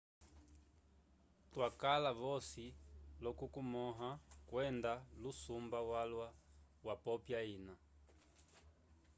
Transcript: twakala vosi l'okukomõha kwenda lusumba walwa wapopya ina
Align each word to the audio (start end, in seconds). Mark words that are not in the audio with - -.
twakala 1.51 2.11
vosi 2.21 2.65
l'okukomõha 3.23 4.09
kwenda 4.49 4.91
lusumba 5.21 5.79
walwa 5.91 6.27
wapopya 6.87 7.39
ina 7.55 7.73